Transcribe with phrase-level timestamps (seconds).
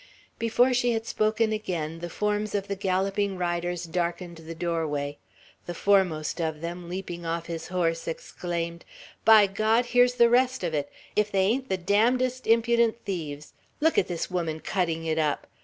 [0.39, 5.19] Before she had spoken again, the forms of the galloping riders darkened the doorway;
[5.67, 8.83] the foremost of them, leaping off his horse, exclaimed:
[9.25, 9.85] "By God!
[9.85, 10.91] here's the rest of it.
[11.15, 13.53] If they ain't the damnedest impudent thieves!
[13.79, 15.45] Look at this woman, cutting it up!